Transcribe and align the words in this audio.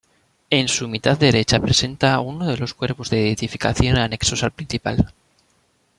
En 0.49 0.67
su 0.67 0.87
mitad 0.87 1.15
derecha 1.19 1.59
presenta 1.59 2.19
uno 2.21 2.47
de 2.47 2.57
los 2.57 2.73
cuerpos 2.73 3.11
de 3.11 3.29
edificación 3.29 3.97
anexos 3.97 4.41
al 4.41 4.49
principal. 4.49 5.13